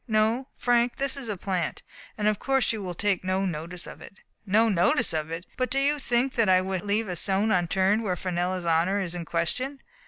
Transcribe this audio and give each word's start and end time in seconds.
No, 0.07 0.47
Frank, 0.57 0.95
this 0.97 1.15
is 1.15 1.29
a 1.29 1.37
plant; 1.37 1.83
and 2.17 2.27
of 2.27 2.39
course 2.39 2.73
you 2.73 2.81
will 2.81 2.95
take 2.95 3.23
no 3.23 3.45
notice 3.45 3.85
of 3.85 4.01
it." 4.01 4.17
"No 4.47 4.67
notice 4.67 5.13
of 5.13 5.29
it! 5.29 5.45
But 5.57 5.69
do 5.69 5.77
you 5.77 5.99
think 5.99 6.33
that 6.33 6.49
I 6.49 6.59
would 6.59 6.81
leave 6.81 7.07
a 7.07 7.15
stone 7.15 7.51
unturned 7.51 8.01
where 8.01 8.15
Fenella's 8.15 8.65
honor 8.65 8.99
is 8.99 9.13
in 9.13 9.25
question?" 9.25 9.79